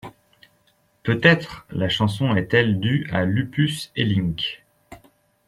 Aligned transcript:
Peut-être, 1.03 1.67
la 1.69 1.87
chanson 1.87 2.35
est-elle 2.35 2.79
due 2.79 3.07
à 3.11 3.23
Lupus 3.23 3.91
Hellinck. 3.95 4.63